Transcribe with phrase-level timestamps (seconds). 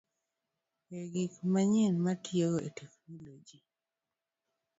[0.97, 3.59] E gik manyien mitiyogo e teknoloji.